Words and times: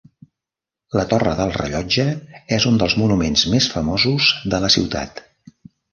La 0.99 1.03
torre 1.11 1.33
del 1.41 1.51
rellotge 1.57 2.07
és 2.59 2.67
un 2.71 2.81
dels 2.85 2.95
monuments 3.03 3.45
més 3.55 3.69
famosos 3.75 4.35
de 4.55 4.63
la 4.65 4.73
ciutat. 4.79 5.27